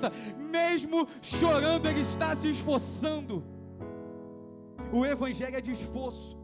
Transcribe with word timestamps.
recompensa, 0.00 0.12
mesmo 0.38 1.08
chorando, 1.20 1.86
ele 1.86 2.00
está 2.00 2.34
se 2.34 2.48
esforçando. 2.48 3.44
O 4.92 5.04
Evangelho 5.04 5.56
é 5.56 5.60
de 5.60 5.72
esforço. 5.72 6.38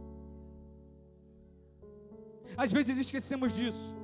Às 2.56 2.72
vezes 2.72 2.98
esquecemos 2.98 3.52
disso. 3.52 3.94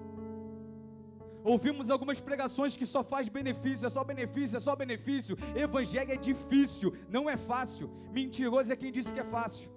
Ouvimos 1.44 1.90
algumas 1.90 2.20
pregações 2.20 2.76
que 2.76 2.86
só 2.86 3.02
faz 3.02 3.28
benefício, 3.28 3.86
é 3.86 3.90
só 3.90 4.04
benefício, 4.04 4.56
é 4.56 4.60
só 4.60 4.76
benefício. 4.76 5.36
Evangelho 5.56 6.12
é 6.12 6.16
difícil, 6.16 6.94
não 7.08 7.28
é 7.28 7.36
fácil. 7.36 7.90
Mentiroso 8.12 8.72
é 8.72 8.76
quem 8.76 8.92
disse 8.92 9.12
que 9.12 9.20
é 9.20 9.24
fácil. 9.24 9.70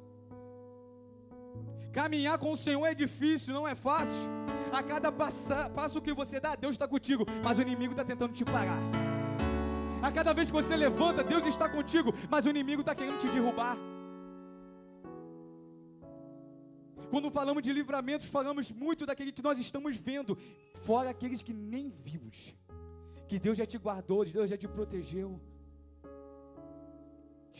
Caminhar 1.92 2.38
com 2.38 2.52
o 2.52 2.58
Senhor 2.58 2.86
é 2.86 2.94
difícil, 2.94 3.54
não 3.54 3.68
é 3.68 3.74
fácil. 3.74 4.30
A 4.72 4.84
cada 4.84 5.12
passo 5.12 6.02
que 6.02 6.14
você 6.14 6.40
dá, 6.40 6.56
Deus 6.56 6.76
está 6.76 6.88
contigo, 6.88 7.26
mas 7.44 7.58
o 7.58 7.62
inimigo 7.62 7.94
está 7.94 8.04
tentando 8.04 8.34
te 8.34 8.44
parar. 8.44 8.80
A 10.06 10.12
cada 10.12 10.34
vez 10.38 10.50
que 10.50 10.58
você 10.62 10.76
levanta, 10.76 11.24
Deus 11.24 11.48
está 11.48 11.68
contigo, 11.68 12.14
mas 12.30 12.46
o 12.46 12.52
inimigo 12.52 12.82
está 12.82 12.94
querendo 12.94 13.18
te 13.18 13.28
derrubar. 13.28 13.76
Quando 17.10 17.32
falamos 17.32 17.64
de 17.64 17.74
livramentos, 17.74 18.28
falamos 18.28 18.72
muito 18.72 19.04
daquele 19.10 19.32
que 19.32 19.42
nós 19.42 19.58
estamos 19.58 19.98
vendo, 19.98 20.38
fora 20.88 21.10
aqueles 21.10 21.42
que 21.42 21.56
nem 21.56 21.90
vimos. 21.90 22.56
Que 23.28 23.40
Deus 23.40 23.58
já 23.58 23.66
te 23.66 23.80
guardou, 23.80 24.24
Deus 24.24 24.48
já 24.48 24.56
te 24.56 24.68
protegeu. 24.68 25.42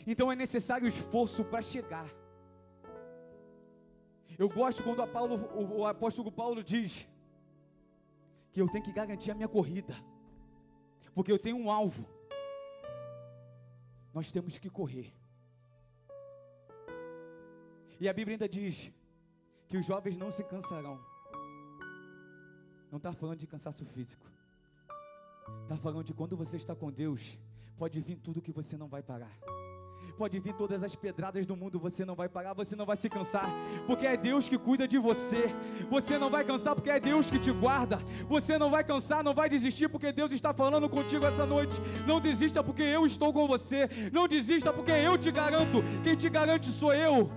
Então 0.06 0.30
é 0.30 0.36
necessário 0.36 0.86
esforço 0.86 1.44
para 1.44 1.62
chegar. 1.62 2.08
Eu 4.38 4.48
gosto 4.48 4.84
quando 4.84 5.04
Paulo, 5.08 5.34
o, 5.60 5.80
o 5.80 5.86
apóstolo 5.86 6.30
Paulo 6.30 6.62
diz 6.62 7.08
que 8.52 8.62
eu 8.62 8.68
tenho 8.68 8.84
que 8.84 8.92
garantir 8.92 9.32
a 9.32 9.34
minha 9.34 9.48
corrida, 9.48 9.96
porque 11.12 11.32
eu 11.32 11.40
tenho 11.40 11.56
um 11.56 11.72
alvo. 11.72 12.14
Nós 14.16 14.32
temos 14.32 14.56
que 14.56 14.70
correr. 14.70 15.12
E 18.00 18.08
a 18.08 18.14
Bíblia 18.14 18.36
ainda 18.36 18.48
diz 18.48 18.90
que 19.68 19.76
os 19.76 19.84
jovens 19.84 20.16
não 20.16 20.30
se 20.32 20.42
cansarão. 20.42 20.98
Não 22.90 22.96
está 22.96 23.12
falando 23.12 23.38
de 23.40 23.46
cansaço 23.46 23.84
físico. 23.84 24.26
Está 25.64 25.76
falando 25.76 26.02
de 26.02 26.14
quando 26.14 26.34
você 26.34 26.56
está 26.56 26.74
com 26.74 26.90
Deus, 26.90 27.38
pode 27.76 28.00
vir 28.00 28.16
tudo 28.16 28.40
que 28.40 28.50
você 28.50 28.74
não 28.74 28.88
vai 28.88 29.02
parar. 29.02 29.36
Pode 30.16 30.38
vir 30.38 30.54
todas 30.54 30.82
as 30.82 30.94
pedradas 30.94 31.44
do 31.44 31.54
mundo, 31.54 31.78
você 31.78 32.02
não 32.02 32.14
vai 32.14 32.26
parar, 32.26 32.54
você 32.54 32.74
não 32.74 32.86
vai 32.86 32.96
se 32.96 33.06
cansar, 33.06 33.50
porque 33.86 34.06
é 34.06 34.16
Deus 34.16 34.48
que 34.48 34.56
cuida 34.56 34.88
de 34.88 34.96
você. 34.96 35.54
Você 35.90 36.16
não 36.16 36.30
vai 36.30 36.42
cansar 36.42 36.74
porque 36.74 36.88
é 36.88 36.98
Deus 36.98 37.30
que 37.30 37.38
te 37.38 37.52
guarda. 37.52 37.98
Você 38.26 38.56
não 38.56 38.70
vai 38.70 38.82
cansar, 38.82 39.22
não 39.22 39.34
vai 39.34 39.48
desistir 39.48 39.88
porque 39.88 40.12
Deus 40.12 40.32
está 40.32 40.54
falando 40.54 40.88
contigo 40.88 41.26
essa 41.26 41.44
noite. 41.44 41.78
Não 42.06 42.18
desista 42.18 42.64
porque 42.64 42.82
eu 42.82 43.04
estou 43.04 43.30
com 43.30 43.46
você. 43.46 43.90
Não 44.10 44.26
desista 44.26 44.72
porque 44.72 44.92
eu 44.92 45.18
te 45.18 45.30
garanto. 45.30 45.82
Quem 46.02 46.16
te 46.16 46.30
garante 46.30 46.68
sou 46.68 46.94
eu. 46.94 47.30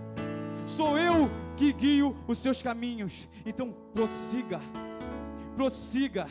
Sou 0.66 0.98
eu 0.98 1.30
que 1.58 1.74
guio 1.74 2.16
os 2.28 2.38
seus 2.38 2.62
caminhos. 2.62 3.28
Então 3.46 3.74
prossiga, 3.94 4.62
prossiga. 5.54 6.28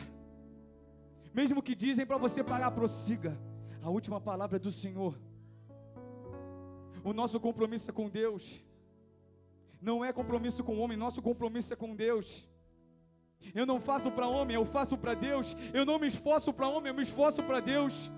Mesmo 1.31 1.61
que 1.61 1.75
dizem 1.75 2.07
para 2.07 2.17
você 2.17 2.43
parar, 2.43 2.71
prossiga. 2.71 3.39
A 3.83 3.89
última 3.89 4.19
palavra 4.19 4.55
é 4.55 4.59
do 4.59 4.71
Senhor. 4.71 5.28
O 7.03 7.13
nosso 7.13 7.39
compromisso 7.39 7.89
é 7.89 7.93
com 7.93 8.09
Deus. 8.09 8.61
Não 9.81 10.03
é 10.03 10.11
compromisso 10.11 10.63
com 10.63 10.75
o 10.75 10.79
homem, 10.79 10.97
nosso 10.97 11.21
compromisso 11.21 11.73
é 11.73 11.75
com 11.75 11.95
Deus. 11.95 12.47
Eu 13.55 13.65
não 13.65 13.79
faço 13.79 14.11
para 14.11 14.27
homem, 14.27 14.55
eu 14.55 14.65
faço 14.65 14.97
para 14.97 15.13
Deus. 15.13 15.55
Eu 15.73 15.85
não 15.85 15.97
me 15.97 16.07
esforço 16.07 16.51
para 16.51 16.67
homem, 16.67 16.89
eu 16.89 16.95
me 16.95 17.01
esforço 17.01 17.41
para 17.43 17.59
Deus. 17.59 18.11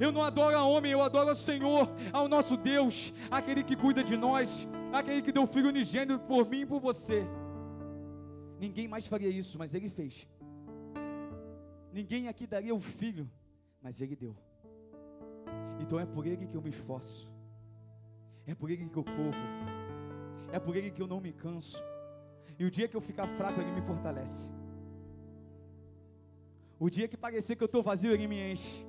Eu 0.00 0.12
não 0.12 0.22
adoro 0.22 0.56
a 0.56 0.64
homem, 0.64 0.92
eu 0.92 1.00
adoro 1.00 1.30
ao 1.30 1.34
Senhor, 1.34 1.88
ao 2.12 2.28
nosso 2.28 2.56
Deus, 2.56 3.14
aquele 3.30 3.62
que 3.64 3.74
cuida 3.74 4.04
de 4.04 4.14
nós, 4.14 4.68
aquele 4.92 5.22
que 5.22 5.32
deu 5.32 5.44
o 5.44 5.46
filho 5.46 5.68
unigênito 5.68 6.18
por 6.20 6.46
mim 6.46 6.60
e 6.60 6.66
por 6.66 6.80
você. 6.80 7.24
Ninguém 8.58 8.88
mais 8.88 9.06
faria 9.06 9.30
isso, 9.30 9.58
mas 9.58 9.74
ele 9.74 9.88
fez. 9.88 10.26
Ninguém 11.92 12.28
aqui 12.28 12.46
daria 12.46 12.74
o 12.74 12.80
filho, 12.80 13.30
mas 13.80 14.02
ele 14.02 14.14
deu. 14.14 14.36
Então 15.80 15.98
é 15.98 16.04
por 16.04 16.26
ele 16.26 16.46
que 16.46 16.54
eu 16.54 16.60
me 16.60 16.70
esforço. 16.70 17.35
É 18.46 18.54
por 18.54 18.70
ele 18.70 18.88
que 18.88 18.96
eu 18.96 19.04
corro. 19.04 19.32
É 20.52 20.58
por 20.58 20.76
ele 20.76 20.90
que 20.90 21.02
eu 21.02 21.06
não 21.06 21.20
me 21.20 21.32
canso. 21.32 21.82
E 22.58 22.64
o 22.64 22.70
dia 22.70 22.88
que 22.88 22.96
eu 22.96 23.00
ficar 23.00 23.26
fraco, 23.36 23.60
ele 23.60 23.72
me 23.72 23.82
fortalece. 23.82 24.52
O 26.78 26.88
dia 26.88 27.08
que 27.08 27.16
parecer 27.16 27.56
que 27.56 27.62
eu 27.62 27.66
estou 27.66 27.82
vazio, 27.82 28.12
ele 28.12 28.26
me 28.26 28.52
enche. 28.52 28.86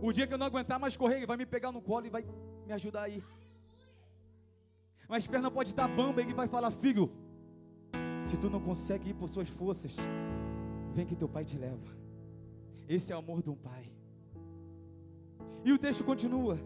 O 0.00 0.12
dia 0.12 0.26
que 0.26 0.32
eu 0.32 0.38
não 0.38 0.46
aguentar 0.46 0.78
mais 0.78 0.96
correr, 0.96 1.16
ele 1.16 1.26
vai 1.26 1.36
me 1.36 1.46
pegar 1.46 1.72
no 1.72 1.82
colo 1.82 2.06
e 2.06 2.10
vai 2.10 2.24
me 2.66 2.72
ajudar 2.72 3.02
aí. 3.02 3.22
Mas 5.08 5.26
perna 5.26 5.50
pode 5.50 5.70
estar 5.70 5.88
bamba, 5.88 6.20
ele 6.20 6.34
vai 6.34 6.46
falar: 6.46 6.70
Filho, 6.70 7.10
se 8.22 8.36
tu 8.36 8.48
não 8.48 8.60
consegue 8.60 9.10
ir 9.10 9.14
por 9.14 9.28
suas 9.28 9.48
forças, 9.48 9.96
vem 10.92 11.06
que 11.06 11.16
teu 11.16 11.28
pai 11.28 11.44
te 11.44 11.58
leva. 11.58 11.96
Esse 12.86 13.12
é 13.12 13.16
o 13.16 13.18
amor 13.18 13.42
de 13.42 13.50
um 13.50 13.56
pai. 13.56 13.90
E 15.64 15.72
o 15.72 15.78
texto 15.78 16.04
continua. 16.04 16.58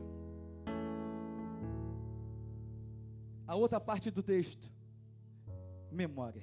A 3.53 3.55
outra 3.55 3.79
parte 3.79 4.11
do 4.11 4.23
texto, 4.23 4.73
memória. 5.91 6.43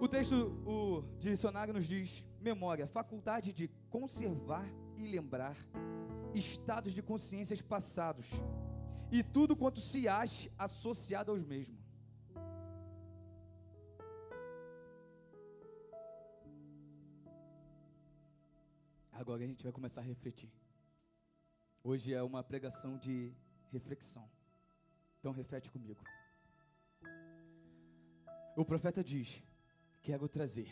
O 0.00 0.06
texto, 0.06 0.36
o 0.64 1.02
dicionário 1.18 1.74
nos 1.74 1.84
diz: 1.84 2.24
memória, 2.40 2.86
faculdade 2.86 3.52
de 3.52 3.66
conservar 3.90 4.64
e 4.96 5.02
lembrar 5.02 5.56
estados 6.32 6.94
de 6.94 7.02
consciências 7.02 7.60
passados 7.60 8.40
e 9.10 9.24
tudo 9.24 9.56
quanto 9.56 9.80
se 9.80 10.06
ache 10.06 10.48
associado 10.56 11.32
aos 11.32 11.42
mesmos. 11.42 11.82
Agora 19.10 19.42
a 19.42 19.46
gente 19.48 19.64
vai 19.64 19.72
começar 19.72 20.02
a 20.02 20.04
refletir. 20.04 20.52
Hoje 21.82 22.14
é 22.14 22.22
uma 22.22 22.44
pregação 22.44 22.96
de 22.96 23.34
reflexão. 23.72 24.28
Então 25.18 25.32
reflete 25.32 25.70
comigo. 25.70 26.02
O 28.56 28.64
profeta 28.64 29.02
diz: 29.02 29.42
Quero 30.02 30.28
trazer. 30.28 30.70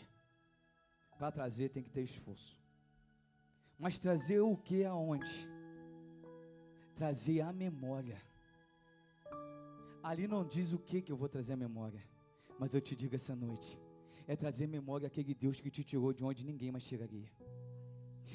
Para 1.17 1.31
trazer 1.31 1.69
tem 1.69 1.83
que 1.83 1.89
ter 1.89 2.01
esforço. 2.01 2.59
Mas 3.77 3.99
trazer 3.99 4.39
o 4.39 4.55
que 4.57 4.83
aonde? 4.83 5.47
Trazer 6.95 7.41
a 7.41 7.53
memória. 7.53 8.21
Ali 10.03 10.27
não 10.27 10.45
diz 10.45 10.73
o 10.73 10.79
que 10.79 11.01
que 11.01 11.11
eu 11.11 11.17
vou 11.17 11.27
trazer 11.27 11.53
a 11.53 11.57
memória, 11.57 12.01
mas 12.59 12.73
eu 12.73 12.81
te 12.81 12.95
digo 12.95 13.13
essa 13.15 13.35
noite, 13.35 13.77
é 14.25 14.35
trazer 14.35 14.65
memória 14.65 15.07
aquele 15.07 15.33
Deus 15.33 15.59
que 15.59 15.69
te 15.69 15.83
tirou 15.83 16.13
de 16.13 16.23
onde 16.23 16.45
ninguém 16.45 16.71
mais 16.71 16.85
tiraria. 16.85 17.29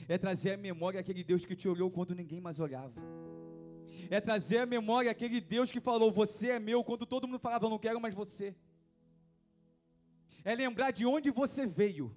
É 0.08 0.18
trazer 0.18 0.52
a 0.52 0.56
memória 0.56 1.00
aquele 1.00 1.24
Deus 1.24 1.44
que 1.44 1.56
te 1.56 1.68
olhou 1.68 1.90
quando 1.90 2.14
ninguém 2.14 2.40
mais 2.40 2.60
olhava. 2.60 3.00
É 4.10 4.20
trazer 4.20 4.58
a 4.58 4.66
memória 4.66 5.10
aquele 5.10 5.40
Deus 5.40 5.70
que 5.72 5.80
falou: 5.80 6.10
Você 6.10 6.50
é 6.50 6.58
meu, 6.58 6.84
quando 6.84 7.06
todo 7.06 7.26
mundo 7.26 7.38
falava: 7.38 7.66
Eu 7.66 7.70
não 7.70 7.78
quero 7.78 8.00
mais 8.00 8.14
você. 8.14 8.54
É 10.44 10.54
lembrar 10.54 10.90
de 10.90 11.06
onde 11.06 11.30
você 11.30 11.66
veio. 11.66 12.14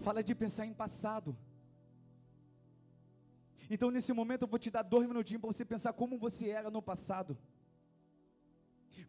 Fala 0.00 0.22
de 0.22 0.34
pensar 0.34 0.66
em 0.66 0.74
passado. 0.74 1.36
Então, 3.70 3.90
nesse 3.90 4.12
momento, 4.12 4.42
eu 4.42 4.48
vou 4.48 4.58
te 4.58 4.70
dar 4.70 4.82
dois 4.82 5.06
minutinhos 5.06 5.40
para 5.40 5.52
você 5.52 5.64
pensar 5.64 5.92
como 5.92 6.18
você 6.18 6.48
era 6.48 6.70
no 6.70 6.80
passado. 6.80 7.36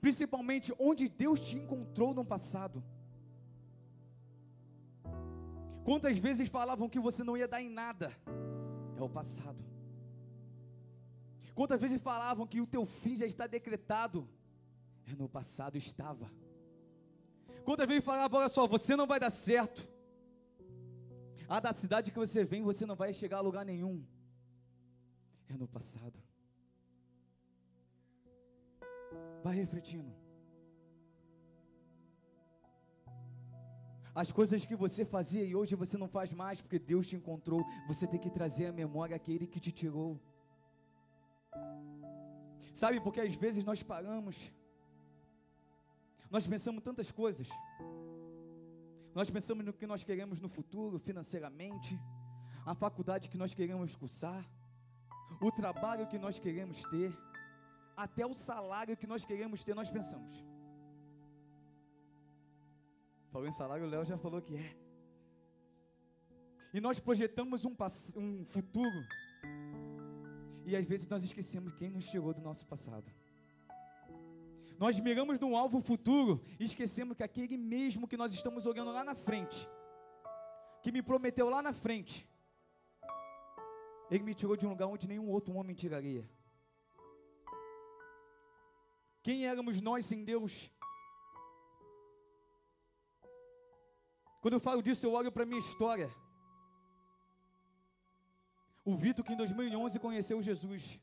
Principalmente 0.01 0.73
onde 0.77 1.07
Deus 1.07 1.39
te 1.39 1.55
encontrou 1.57 2.13
no 2.13 2.25
passado. 2.25 2.83
Quantas 5.89 6.19
vezes 6.19 6.47
falavam 6.47 6.87
que 6.87 6.99
você 6.99 7.23
não 7.23 7.35
ia 7.35 7.47
dar 7.47 7.63
em 7.63 7.69
nada? 7.69 8.11
É 8.95 9.01
o 9.01 9.09
passado. 9.09 9.65
Quantas 11.55 11.81
vezes 11.81 11.99
falavam 11.99 12.45
que 12.45 12.61
o 12.61 12.67
teu 12.67 12.85
fim 12.85 13.15
já 13.15 13.25
está 13.25 13.47
decretado? 13.47 14.29
É 15.11 15.15
no 15.15 15.27
passado 15.27 15.79
estava. 15.79 16.31
Quantas 17.65 17.87
vezes 17.87 18.05
falavam, 18.05 18.39
olha 18.39 18.49
só, 18.49 18.67
você 18.67 18.95
não 18.95 19.07
vai 19.07 19.19
dar 19.19 19.31
certo. 19.31 19.89
Ah, 21.47 21.59
da 21.59 21.73
cidade 21.73 22.11
que 22.11 22.19
você 22.19 22.45
vem, 22.45 22.61
você 22.61 22.85
não 22.85 22.95
vai 22.95 23.11
chegar 23.11 23.37
a 23.37 23.41
lugar 23.41 23.65
nenhum 23.65 24.05
é 25.47 25.57
no 25.57 25.67
passado. 25.67 26.19
Vai 29.43 29.55
refletindo. 29.55 30.18
As 34.13 34.31
coisas 34.31 34.65
que 34.65 34.75
você 34.75 35.05
fazia 35.05 35.43
e 35.43 35.55
hoje 35.55 35.75
você 35.75 35.97
não 35.97 36.07
faz 36.07 36.33
mais 36.33 36.61
porque 36.61 36.79
Deus 36.79 37.07
te 37.07 37.15
encontrou, 37.15 37.65
você 37.87 38.07
tem 38.07 38.19
que 38.19 38.29
trazer 38.29 38.67
à 38.67 38.71
memória 38.71 39.15
aquele 39.15 39.47
que 39.47 39.59
te 39.59 39.71
tirou. 39.71 40.19
Sabe, 42.73 42.99
porque 43.01 43.21
às 43.21 43.35
vezes 43.35 43.63
nós 43.63 43.83
paramos, 43.83 44.51
Nós 46.29 46.45
pensamos 46.45 46.83
tantas 46.83 47.11
coisas. 47.11 47.49
Nós 49.15 49.29
pensamos 49.29 49.65
no 49.65 49.73
que 49.73 49.87
nós 49.87 50.03
queremos 50.03 50.39
no 50.39 50.47
futuro, 50.47 50.99
financeiramente, 50.99 51.99
a 52.65 52.75
faculdade 52.75 53.29
que 53.29 53.37
nós 53.37 53.53
queremos 53.53 53.95
cursar, 53.95 54.47
o 55.41 55.51
trabalho 55.51 56.07
que 56.07 56.19
nós 56.19 56.37
queremos 56.37 56.83
ter, 56.83 57.11
até 57.97 58.25
o 58.25 58.33
salário 58.33 58.95
que 58.95 59.07
nós 59.07 59.25
queremos 59.25 59.63
ter, 59.63 59.73
nós 59.73 59.89
pensamos. 59.89 60.48
Falou 63.31 63.47
em 63.47 63.51
salário, 63.51 63.85
o 63.85 63.89
Léo 63.89 64.03
já 64.05 64.17
falou 64.17 64.41
que 64.41 64.55
é. 64.55 64.75
E 66.73 66.81
nós 66.81 66.99
projetamos 66.99 67.63
um, 67.65 67.75
um 68.15 68.43
futuro. 68.43 69.05
E 70.65 70.75
às 70.75 70.85
vezes 70.85 71.07
nós 71.07 71.23
esquecemos 71.23 71.73
quem 71.75 71.89
nos 71.89 72.05
chegou 72.05 72.33
do 72.33 72.41
nosso 72.41 72.65
passado. 72.65 73.11
Nós 74.77 74.99
miramos 74.99 75.39
num 75.39 75.57
alvo 75.57 75.79
futuro 75.81 76.41
e 76.59 76.63
esquecemos 76.63 77.15
que 77.15 77.23
aquele 77.23 77.57
mesmo 77.57 78.07
que 78.07 78.15
nós 78.15 78.33
estamos 78.33 78.65
olhando 78.65 78.91
lá 78.91 79.03
na 79.03 79.13
frente, 79.13 79.67
que 80.81 80.91
me 80.91 81.01
prometeu 81.01 81.49
lá 81.49 81.61
na 81.61 81.73
frente, 81.73 82.27
ele 84.09 84.23
me 84.23 84.33
tirou 84.33 84.55
de 84.55 84.65
um 84.65 84.69
lugar 84.69 84.87
onde 84.87 85.07
nenhum 85.07 85.29
outro 85.29 85.53
homem 85.53 85.75
tiraria. 85.75 86.27
Quem 89.21 89.45
éramos 89.45 89.81
nós 89.81 90.05
sem 90.05 90.23
Deus? 90.23 90.71
Quando 94.41 94.55
eu 94.55 94.59
falo 94.59 94.81
disso, 94.81 95.05
eu 95.05 95.13
olho 95.19 95.31
para 95.31 95.43
a 95.43 95.45
minha 95.45 95.59
história. 95.59 96.09
O 98.85 98.95
Vitor 98.95 99.23
que 99.25 99.33
em 99.33 99.37
2011 99.37 99.99
conheceu 99.99 100.41
Jesus 100.41 100.99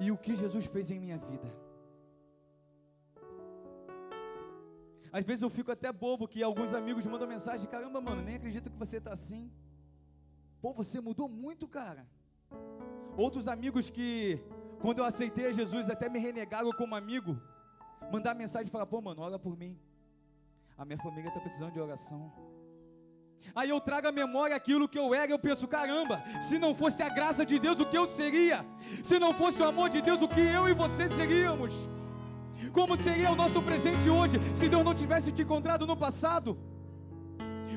e 0.00 0.10
o 0.10 0.18
que 0.24 0.34
Jesus 0.42 0.66
fez 0.66 0.90
em 0.90 1.00
minha 1.00 1.18
vida. 1.18 1.48
Às 5.12 5.24
vezes 5.24 5.42
eu 5.42 5.50
fico 5.50 5.72
até 5.72 5.90
bobo 5.90 6.28
que 6.28 6.42
alguns 6.42 6.72
amigos 6.74 7.06
mandam 7.06 7.28
mensagem: 7.28 7.68
caramba, 7.68 8.00
mano, 8.00 8.22
nem 8.22 8.36
acredito 8.36 8.70
que 8.70 8.76
você 8.76 8.98
está 8.98 9.12
assim. 9.12 9.50
Pô, 10.60 10.72
você 10.72 11.00
mudou 11.00 11.28
muito, 11.28 11.66
cara. 11.66 12.06
Outros 13.16 13.48
amigos 13.48 13.88
que, 13.88 14.38
quando 14.80 14.98
eu 14.98 15.04
aceitei 15.04 15.46
a 15.46 15.52
Jesus, 15.52 15.88
até 15.88 16.08
me 16.08 16.18
renegaram 16.18 16.70
como 16.72 16.94
amigo, 16.94 17.40
mandar 18.12 18.34
mensagem 18.34 18.68
e 18.68 18.70
falar: 18.70 18.86
pô, 18.86 19.00
mano, 19.00 19.22
ora 19.22 19.38
por 19.38 19.56
mim. 19.56 19.78
A 20.78 20.84
minha 20.84 20.98
família 20.98 21.28
está 21.28 21.40
precisando 21.40 21.72
de 21.72 21.80
oração. 21.80 22.30
Aí 23.54 23.70
eu 23.70 23.80
trago 23.80 24.08
à 24.08 24.12
memória 24.12 24.54
aquilo 24.54 24.88
que 24.88 24.98
eu 24.98 25.14
era, 25.14 25.32
eu 25.32 25.38
penso, 25.38 25.66
caramba, 25.66 26.22
se 26.42 26.58
não 26.58 26.74
fosse 26.74 27.02
a 27.02 27.08
graça 27.08 27.46
de 27.46 27.58
Deus, 27.58 27.80
o 27.80 27.86
que 27.86 27.96
eu 27.96 28.06
seria? 28.06 28.64
Se 29.02 29.18
não 29.18 29.32
fosse 29.32 29.62
o 29.62 29.66
amor 29.66 29.88
de 29.88 30.02
Deus, 30.02 30.20
o 30.20 30.28
que 30.28 30.40
eu 30.40 30.68
e 30.68 30.74
você 30.74 31.08
seríamos? 31.08 31.88
Como 32.72 32.96
seria 32.96 33.30
o 33.30 33.36
nosso 33.36 33.62
presente 33.62 34.10
hoje, 34.10 34.38
se 34.54 34.68
Deus 34.68 34.84
não 34.84 34.94
tivesse 34.94 35.32
te 35.32 35.42
encontrado 35.42 35.86
no 35.86 35.96
passado? 35.96 36.58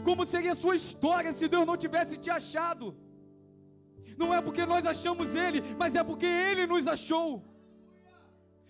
Como 0.04 0.26
seria 0.26 0.52
a 0.52 0.56
sua 0.56 0.76
história 0.76 1.32
se 1.32 1.48
Deus 1.48 1.66
não 1.66 1.78
tivesse 1.78 2.18
te 2.18 2.30
achado? 2.30 2.96
Não 4.18 4.34
é 4.34 4.42
porque 4.42 4.66
nós 4.66 4.86
achamos 4.86 5.36
Ele, 5.36 5.64
mas 5.78 5.96
é 5.96 6.04
porque 6.04 6.26
Ele 6.26 6.68
nos 6.68 6.86
achou. 6.86 7.46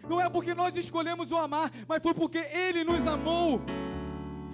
Não 0.08 0.22
é 0.22 0.30
porque 0.30 0.54
nós 0.54 0.78
escolhemos 0.78 1.32
o 1.32 1.38
amar, 1.38 1.72
mas 1.88 2.04
foi 2.04 2.14
porque 2.14 2.38
Ele 2.38 2.84
nos 2.84 3.08
amou 3.08 3.62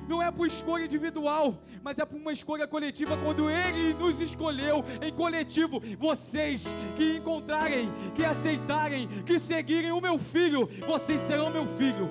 não 0.07 0.22
é 0.22 0.31
por 0.31 0.48
escolha 0.48 0.86
individual, 0.86 1.57
mas 1.84 2.00
é 2.00 2.06
por 2.06 2.18
uma 2.18 2.31
escolha 2.31 2.68
coletiva, 2.68 3.18
quando 3.18 3.50
Ele 3.50 3.94
nos 3.94 4.22
escolheu 4.22 4.84
em 5.02 5.12
coletivo. 5.13 5.81
Vocês 5.98 6.66
que 6.96 7.18
encontrarem, 7.18 7.92
que 8.13 8.24
aceitarem, 8.24 9.07
que 9.24 9.40
seguirem 9.40 9.92
o 9.92 10.02
meu 10.02 10.18
filho, 10.18 10.69
vocês 10.88 11.19
serão 11.22 11.50
meu 11.50 11.68
filho. 11.68 12.10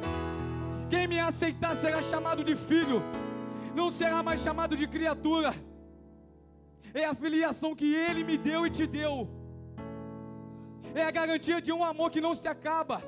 Quem 0.88 1.06
me 1.06 1.18
aceitar 1.18 1.74
será 1.76 2.02
chamado 2.02 2.44
de 2.44 2.56
filho, 2.56 3.02
não 3.74 3.90
será 3.90 4.22
mais 4.22 4.40
chamado 4.40 4.76
de 4.76 4.86
criatura. 4.86 5.54
É 6.92 7.04
a 7.06 7.14
filiação 7.14 7.74
que 7.74 7.94
Ele 7.94 8.22
me 8.22 8.36
deu 8.36 8.66
e 8.66 8.70
te 8.70 8.86
deu. 8.86 9.28
É 10.94 11.02
a 11.02 11.10
garantia 11.10 11.60
de 11.60 11.72
um 11.72 11.82
amor 11.82 12.10
que 12.10 12.20
não 12.20 12.34
se 12.34 12.46
acaba 12.46 13.02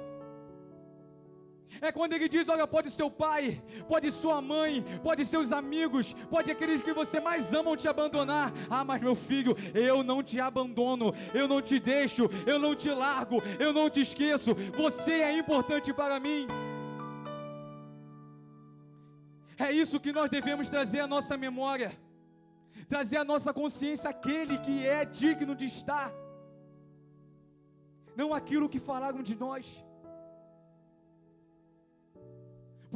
é 1.80 1.92
quando 1.92 2.12
ele 2.12 2.28
diz: 2.28 2.48
Olha, 2.48 2.66
pode 2.66 2.90
seu 2.90 3.10
pai, 3.10 3.62
pode 3.88 4.10
sua 4.10 4.40
mãe, 4.40 4.84
pode 5.02 5.24
seus 5.24 5.52
amigos, 5.52 6.14
pode 6.30 6.50
aqueles 6.50 6.80
que 6.80 6.92
você 6.92 7.20
mais 7.20 7.52
amam 7.52 7.76
te 7.76 7.88
abandonar. 7.88 8.52
Ah, 8.70 8.84
mas 8.84 9.00
meu 9.00 9.14
filho, 9.14 9.56
eu 9.74 10.02
não 10.02 10.22
te 10.22 10.40
abandono, 10.40 11.12
eu 11.34 11.46
não 11.46 11.60
te 11.60 11.78
deixo, 11.78 12.28
eu 12.46 12.58
não 12.58 12.74
te 12.74 12.90
largo, 12.90 13.42
eu 13.58 13.72
não 13.72 13.90
te 13.90 14.00
esqueço. 14.00 14.54
Você 14.76 15.12
é 15.12 15.36
importante 15.36 15.92
para 15.92 16.18
mim. 16.18 16.46
É 19.58 19.72
isso 19.72 20.00
que 20.00 20.12
nós 20.12 20.30
devemos 20.30 20.68
trazer 20.68 21.00
à 21.00 21.06
nossa 21.06 21.36
memória, 21.36 21.90
trazer 22.88 23.16
à 23.16 23.24
nossa 23.24 23.54
consciência 23.54 24.10
aquele 24.10 24.58
que 24.58 24.86
é 24.86 25.04
digno 25.04 25.54
de 25.54 25.64
estar, 25.64 26.12
não 28.14 28.34
aquilo 28.34 28.68
que 28.68 28.78
falaram 28.78 29.22
de 29.22 29.34
nós. 29.34 29.85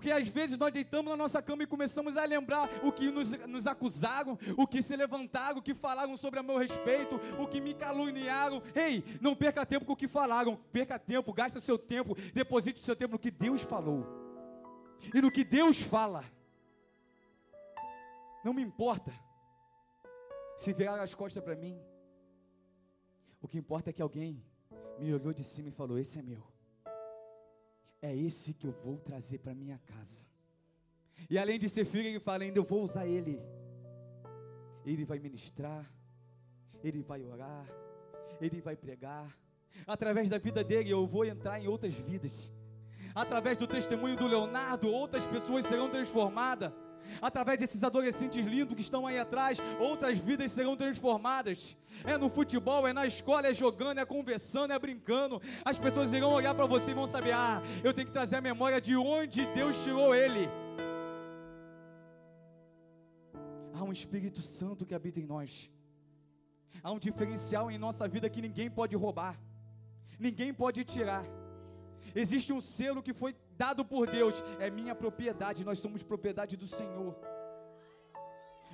Porque 0.00 0.10
às 0.10 0.26
vezes 0.28 0.56
nós 0.56 0.72
deitamos 0.72 1.10
na 1.10 1.16
nossa 1.18 1.42
cama 1.42 1.62
e 1.62 1.66
começamos 1.66 2.16
a 2.16 2.24
lembrar 2.24 2.70
o 2.82 2.90
que 2.90 3.10
nos, 3.10 3.32
nos 3.46 3.66
acusaram, 3.66 4.38
o 4.56 4.66
que 4.66 4.80
se 4.80 4.96
levantaram, 4.96 5.58
o 5.58 5.62
que 5.62 5.74
falaram 5.74 6.16
sobre 6.16 6.40
a 6.40 6.42
meu 6.42 6.56
respeito, 6.56 7.20
o 7.38 7.46
que 7.46 7.60
me 7.60 7.74
caluniaram. 7.74 8.62
Ei, 8.74 9.04
não 9.20 9.36
perca 9.36 9.66
tempo 9.66 9.84
com 9.84 9.92
o 9.92 9.96
que 9.96 10.08
falaram, 10.08 10.56
perca 10.72 10.98
tempo, 10.98 11.34
gasta 11.34 11.60
seu 11.60 11.78
tempo, 11.78 12.16
deposite 12.32 12.80
seu 12.80 12.96
tempo 12.96 13.12
no 13.12 13.18
que 13.18 13.30
Deus 13.30 13.60
falou 13.60 14.06
e 15.14 15.20
no 15.20 15.30
que 15.30 15.44
Deus 15.44 15.82
fala. 15.82 16.24
Não 18.42 18.54
me 18.54 18.62
importa 18.62 19.12
se 20.56 20.72
virar 20.72 20.98
as 20.98 21.14
costas 21.14 21.44
para 21.44 21.54
mim. 21.54 21.78
O 23.42 23.46
que 23.46 23.58
importa 23.58 23.90
é 23.90 23.92
que 23.92 24.00
alguém 24.00 24.42
me 24.98 25.12
olhou 25.12 25.34
de 25.34 25.44
cima 25.44 25.68
e 25.68 25.72
falou: 25.72 25.98
Esse 25.98 26.18
é 26.18 26.22
meu 26.22 26.49
é 28.02 28.14
esse 28.14 28.54
que 28.54 28.66
eu 28.66 28.72
vou 28.72 28.98
trazer 28.98 29.38
para 29.38 29.54
minha 29.54 29.78
casa. 29.78 30.24
E 31.28 31.38
além 31.38 31.58
de 31.58 31.68
ser 31.68 31.84
filho, 31.84 32.08
ele 32.08 32.20
fala 32.20 32.44
ainda, 32.44 32.58
eu 32.58 32.64
vou 32.64 32.82
usar 32.82 33.06
ele. 33.06 33.40
Ele 34.84 35.04
vai 35.04 35.18
ministrar, 35.18 35.92
ele 36.82 37.02
vai 37.02 37.22
orar, 37.22 37.66
ele 38.40 38.60
vai 38.60 38.76
pregar. 38.76 39.36
Através 39.86 40.30
da 40.30 40.38
vida 40.38 40.64
dele, 40.64 40.90
eu 40.90 41.06
vou 41.06 41.24
entrar 41.24 41.60
em 41.60 41.68
outras 41.68 41.94
vidas. 41.94 42.52
Através 43.14 43.58
do 43.58 43.66
testemunho 43.66 44.16
do 44.16 44.26
Leonardo, 44.26 44.88
outras 44.88 45.26
pessoas 45.26 45.66
serão 45.66 45.90
transformadas. 45.90 46.72
Através 47.20 47.58
desses 47.58 47.82
adolescentes 47.84 48.46
lindos 48.46 48.74
que 48.74 48.80
estão 48.80 49.06
aí 49.06 49.18
atrás, 49.18 49.58
outras 49.78 50.18
vidas 50.18 50.52
serão 50.52 50.76
transformadas. 50.76 51.76
É 52.04 52.16
no 52.16 52.28
futebol, 52.28 52.86
é 52.86 52.92
na 52.92 53.06
escola, 53.06 53.46
é 53.48 53.54
jogando, 53.54 53.98
é 53.98 54.04
conversando, 54.04 54.72
é 54.72 54.78
brincando. 54.78 55.40
As 55.64 55.78
pessoas 55.78 56.12
irão 56.12 56.32
olhar 56.32 56.54
para 56.54 56.66
você 56.66 56.92
e 56.92 56.94
vão 56.94 57.06
saber: 57.06 57.32
ah, 57.32 57.62
eu 57.84 57.92
tenho 57.92 58.06
que 58.06 58.12
trazer 58.12 58.36
a 58.36 58.40
memória 58.40 58.80
de 58.80 58.96
onde 58.96 59.46
Deus 59.54 59.82
tirou 59.82 60.14
ele. 60.14 60.48
Há 63.74 63.82
um 63.82 63.92
Espírito 63.92 64.42
Santo 64.42 64.86
que 64.86 64.94
habita 64.94 65.20
em 65.20 65.26
nós. 65.26 65.70
Há 66.82 66.90
um 66.90 66.98
diferencial 66.98 67.70
em 67.70 67.78
nossa 67.78 68.08
vida 68.08 68.30
que 68.30 68.40
ninguém 68.40 68.70
pode 68.70 68.96
roubar, 68.96 69.38
ninguém 70.18 70.52
pode 70.54 70.84
tirar. 70.84 71.24
Existe 72.14 72.52
um 72.52 72.60
selo 72.60 73.02
que 73.02 73.12
foi 73.12 73.34
dado 73.62 73.84
por 73.84 74.04
Deus, 74.18 74.42
é 74.58 74.70
minha 74.70 74.94
propriedade, 74.94 75.68
nós 75.70 75.78
somos 75.84 76.02
propriedade 76.02 76.56
do 76.62 76.66
Senhor. 76.66 77.14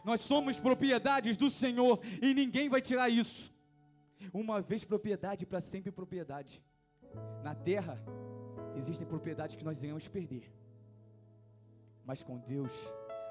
Nós 0.05 0.21
somos 0.21 0.61
propriedades 0.67 1.37
do 1.37 1.49
Senhor 1.51 1.95
e 2.23 2.33
ninguém 2.41 2.69
vai 2.75 2.81
tirar 2.81 3.09
isso. 3.09 3.53
Uma 4.33 4.61
vez 4.71 4.85
propriedade, 4.85 5.45
para 5.45 5.61
sempre 5.61 5.91
propriedade. 5.91 6.63
Na 7.43 7.55
terra, 7.71 7.99
existem 8.77 9.07
propriedades 9.15 9.57
que 9.57 9.65
nós 9.65 9.83
iremos 9.83 10.07
perder, 10.07 10.45
mas 12.05 12.23
com 12.23 12.39
Deus, 12.39 12.75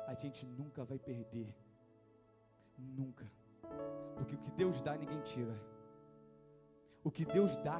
a 0.07 0.13
gente 0.13 0.45
nunca 0.45 0.83
vai 0.83 1.00
perder. 1.00 1.47
Nunca. 2.77 3.25
Porque 4.17 4.35
o 4.35 4.41
que 4.43 4.51
Deus 4.51 4.81
dá, 4.81 4.97
ninguém 4.97 5.21
tira. 5.21 5.55
O 7.01 7.09
que 7.09 7.24
Deus 7.24 7.55
dá, 7.69 7.79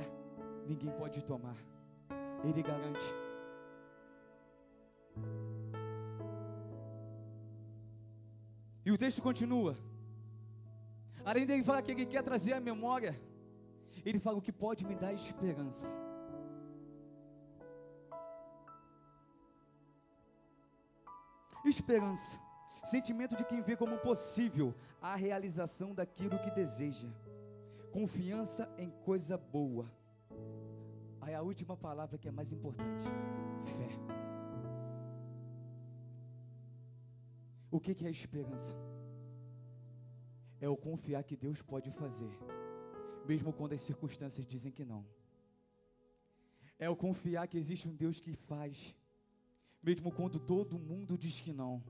ninguém 0.66 0.92
pode 0.92 1.22
tomar. 1.26 1.58
Ele 2.46 2.64
garante. 2.64 3.25
E 8.86 8.92
o 8.92 8.98
texto 8.98 9.22
continua. 9.22 9.78
Além 11.24 11.46
dele 11.46 11.64
falar 11.64 11.82
que 11.82 11.92
ele 11.92 12.06
quer 12.06 12.22
trazer 12.22 12.54
a 12.54 12.60
memória, 12.60 13.20
ele 14.06 14.20
fala 14.20 14.38
o 14.38 14.42
que 14.42 14.52
pode 14.52 14.86
me 14.86 14.96
dar 14.96 15.14
esperança. 15.14 15.94
Esperança, 21.66 22.40
sentimento 22.84 23.36
de 23.36 23.44
quem 23.44 23.62
vê 23.62 23.76
como 23.76 23.98
possível 23.98 24.74
a 25.02 25.16
realização 25.16 25.96
daquilo 25.96 26.38
que 26.38 26.52
deseja, 26.52 27.08
confiança 27.92 28.72
em 28.78 28.92
coisa 29.04 29.36
boa, 29.36 29.92
Aí 31.26 31.34
a 31.34 31.42
última 31.42 31.76
palavra 31.76 32.20
que 32.20 32.28
é 32.28 32.32
mais 32.32 32.52
importante: 32.52 33.06
fé. 33.66 34.25
O 37.76 37.80
que, 37.82 38.08
é 38.08 38.10
esperança? 38.10 38.74
É 40.62 40.70
o 40.70 40.78
confiar 40.78 41.24
que 41.26 41.36
Deus 41.36 41.62
pode 41.62 41.92
fazer, 41.92 42.34
mesmo 43.28 43.52
quando 43.52 43.74
as 43.74 43.82
circunstâncias 43.82 44.48
dizem 44.48 44.72
que 44.72 44.86
não. 44.86 45.06
É 46.80 46.90
o 46.90 46.96
confiar 46.96 47.50
que 47.50 47.58
existe 47.58 47.86
um 47.90 47.94
Deus 47.94 48.18
que 48.18 48.32
faz, 48.32 48.96
mesmo 49.84 50.10
quando 50.10 50.40
todo 50.40 50.80
mundo 50.80 51.18
diz 51.18 51.42
que 51.42 51.52
não. 51.52 51.84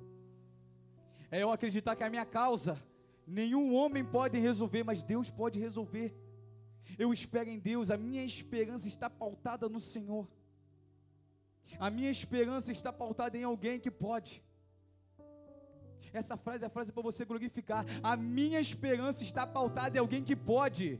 É 1.29 1.43
eu 1.43 1.51
acreditar 1.51 1.95
que 1.95 2.03
a 2.03 2.09
minha 2.09 2.25
causa 2.25 2.83
nenhum 3.27 3.75
homem 3.75 4.03
pode 4.03 4.39
resolver, 4.39 4.83
mas 4.83 5.03
Deus 5.03 5.29
pode 5.29 5.59
resolver. 5.59 6.15
Eu 6.97 7.13
espero 7.13 7.47
em 7.47 7.59
Deus, 7.59 7.91
a 7.91 7.97
minha 8.07 8.25
esperança 8.25 8.87
está 8.87 9.07
pautada 9.07 9.69
no 9.69 9.79
Senhor. 9.79 10.27
A 11.77 11.91
minha 11.91 12.09
esperança 12.09 12.71
está 12.71 12.91
pautada 12.91 13.37
em 13.37 13.43
alguém 13.43 13.79
que 13.79 13.91
pode. 13.91 14.43
Essa 16.15 16.37
frase 16.37 16.63
é 16.63 16.67
a 16.67 16.69
frase 16.69 16.91
para 16.91 17.03
você 17.03 17.25
glorificar. 17.25 17.85
A 18.01 18.15
minha 18.15 18.59
esperança 18.59 19.21
está 19.23 19.45
pautada 19.45 19.97
em 19.97 19.99
alguém 19.99 20.23
que 20.23 20.35
pode. 20.35 20.99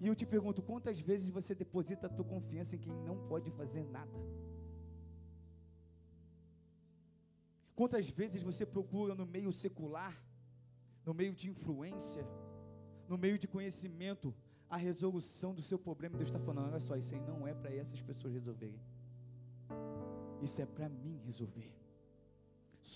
E 0.00 0.06
eu 0.06 0.14
te 0.14 0.24
pergunto, 0.24 0.62
quantas 0.62 0.98
vezes 1.00 1.28
você 1.28 1.54
deposita 1.54 2.06
a 2.06 2.10
tua 2.10 2.24
confiança 2.24 2.76
em 2.76 2.78
quem 2.78 2.92
não 3.08 3.16
pode 3.26 3.50
fazer 3.50 3.84
nada? 3.84 4.18
Quantas 7.74 8.08
vezes 8.08 8.42
você 8.42 8.64
procura 8.64 9.14
no 9.14 9.26
meio 9.26 9.52
secular, 9.52 10.16
no 11.04 11.14
meio 11.14 11.34
de 11.34 11.48
influência, 11.48 12.24
no 13.08 13.16
meio 13.16 13.38
de 13.38 13.46
conhecimento, 13.46 14.34
a 14.68 14.76
resolução 14.76 15.54
do 15.54 15.62
seu 15.62 15.78
problema? 15.78 16.16
Deus 16.16 16.28
está 16.28 16.40
falando: 16.40 16.66
olha 16.66 16.80
só, 16.80 16.96
isso 16.96 17.14
aí 17.14 17.20
não 17.20 17.46
é 17.46 17.54
para 17.54 17.72
essas 17.72 18.00
pessoas 18.00 18.34
resolverem, 18.34 18.80
isso 20.42 20.60
é 20.60 20.66
para 20.66 20.88
mim 20.88 21.20
resolver. 21.24 21.77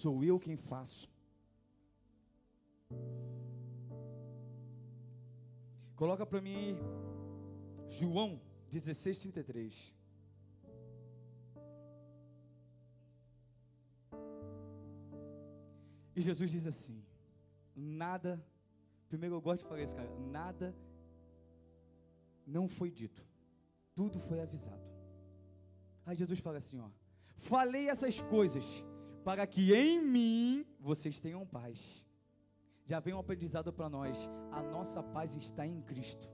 Sou 0.00 0.24
eu 0.24 0.36
quem 0.44 0.56
faço. 0.56 1.06
Coloca 5.94 6.24
para 6.24 6.40
mim 6.40 6.78
João 7.88 8.40
16, 8.70 9.18
33. 9.18 9.94
E 16.16 16.22
Jesus 16.22 16.50
diz 16.50 16.66
assim: 16.66 17.04
nada, 17.76 18.42
primeiro 19.10 19.34
eu 19.34 19.42
gosto 19.42 19.60
de 19.62 19.68
falar 19.68 19.82
isso, 19.82 19.94
cara, 19.94 20.10
nada 20.38 20.74
não 22.46 22.66
foi 22.66 22.90
dito, 22.90 23.22
tudo 23.94 24.18
foi 24.18 24.40
avisado. 24.40 24.88
Aí 26.06 26.16
Jesus 26.16 26.40
fala 26.40 26.56
assim: 26.56 26.80
ó, 26.80 26.88
falei 27.36 27.90
essas 27.90 28.22
coisas 28.22 28.82
para 29.24 29.46
que 29.46 29.74
em 29.74 30.00
mim 30.00 30.66
vocês 30.80 31.20
tenham 31.20 31.46
paz. 31.46 32.04
Já 32.84 32.98
vem 33.00 33.14
um 33.14 33.18
aprendizado 33.18 33.72
para 33.72 33.88
nós: 33.88 34.28
a 34.50 34.62
nossa 34.62 35.02
paz 35.02 35.34
está 35.34 35.66
em 35.66 35.80
Cristo. 35.80 36.28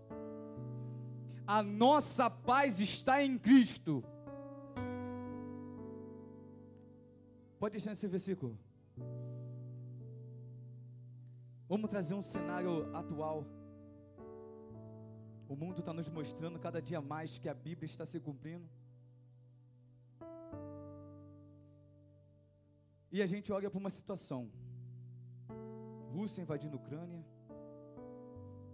A 1.46 1.62
nossa 1.62 2.28
paz 2.28 2.80
está 2.80 3.22
em 3.22 3.38
Cristo. 3.38 4.04
Pode 7.58 7.72
deixar 7.72 7.92
esse 7.92 8.06
versículo. 8.06 8.58
Vamos 11.68 11.90
trazer 11.90 12.14
um 12.14 12.22
cenário 12.22 12.94
atual. 12.94 13.44
O 15.48 15.56
mundo 15.56 15.80
está 15.80 15.92
nos 15.92 16.08
mostrando 16.08 16.58
cada 16.58 16.80
dia 16.80 17.00
mais 17.00 17.38
que 17.38 17.48
a 17.48 17.54
Bíblia 17.54 17.86
está 17.86 18.04
se 18.06 18.20
cumprindo. 18.20 18.68
E 23.10 23.22
a 23.22 23.26
gente 23.26 23.52
olha 23.52 23.70
para 23.70 23.78
uma 23.78 23.90
situação: 23.90 24.50
Rússia 26.12 26.42
invadindo 26.42 26.76
a 26.76 26.80
Ucrânia, 26.80 27.24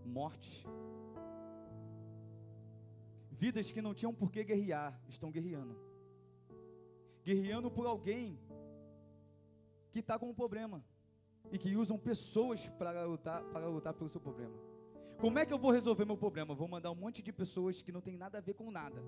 morte, 0.05 0.67
vidas 3.31 3.71
que 3.71 3.83
não 3.83 3.95
tinham 3.95 4.15
por 4.15 4.31
que 4.31 4.43
guerrear, 4.43 5.01
estão 5.09 5.31
guerreando, 5.31 5.77
guerreando 7.25 7.71
por 7.71 7.87
alguém 7.87 8.39
que 9.93 10.01
está 10.01 10.19
com 10.19 10.29
um 10.29 10.35
problema 10.35 10.85
e 11.53 11.59
que 11.59 11.77
usam 11.77 11.99
pessoas 11.99 12.69
para 12.71 13.05
lutar, 13.05 13.45
para 13.45 13.69
lutar 13.69 13.95
pelo 13.95 14.09
seu 14.09 14.21
problema. 14.21 14.57
Como 15.19 15.39
é 15.39 15.47
que 15.47 15.53
eu 15.53 15.59
vou 15.59 15.71
resolver 15.71 16.05
meu 16.05 16.17
problema? 16.17 16.55
Vou 16.55 16.67
mandar 16.67 16.91
um 16.91 16.97
monte 16.97 17.23
de 17.23 17.33
pessoas 17.33 17.81
que 17.81 17.93
não 17.93 18.01
tem 18.01 18.17
nada 18.17 18.39
a 18.39 18.41
ver 18.41 18.55
com 18.55 18.71
nada 18.71 19.03